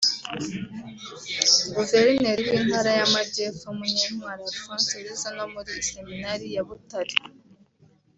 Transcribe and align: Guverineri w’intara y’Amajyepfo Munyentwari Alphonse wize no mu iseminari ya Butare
Guverineri 1.75 2.41
w’intara 2.49 2.91
y’Amajyepfo 2.99 3.67
Munyentwari 3.77 4.41
Alphonse 4.49 4.91
wize 5.03 5.29
no 5.37 5.45
mu 5.51 5.59
iseminari 5.81 6.45
ya 6.55 6.63
Butare 6.67 7.15